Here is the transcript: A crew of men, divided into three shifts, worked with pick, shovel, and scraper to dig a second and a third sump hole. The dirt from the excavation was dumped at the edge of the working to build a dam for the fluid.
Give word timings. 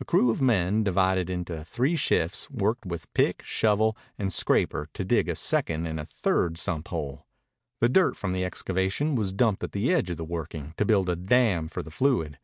A 0.00 0.04
crew 0.06 0.30
of 0.30 0.40
men, 0.40 0.82
divided 0.82 1.28
into 1.28 1.62
three 1.62 1.94
shifts, 1.94 2.50
worked 2.50 2.86
with 2.86 3.12
pick, 3.12 3.42
shovel, 3.44 3.94
and 4.18 4.32
scraper 4.32 4.88
to 4.94 5.04
dig 5.04 5.28
a 5.28 5.34
second 5.34 5.84
and 5.86 6.00
a 6.00 6.06
third 6.06 6.56
sump 6.56 6.88
hole. 6.88 7.26
The 7.82 7.90
dirt 7.90 8.16
from 8.16 8.32
the 8.32 8.46
excavation 8.46 9.14
was 9.14 9.34
dumped 9.34 9.62
at 9.62 9.72
the 9.72 9.92
edge 9.92 10.08
of 10.08 10.16
the 10.16 10.24
working 10.24 10.72
to 10.78 10.86
build 10.86 11.10
a 11.10 11.16
dam 11.16 11.68
for 11.68 11.82
the 11.82 11.90
fluid. 11.90 12.38